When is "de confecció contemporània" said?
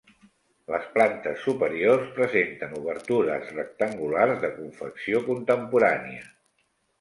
4.47-6.27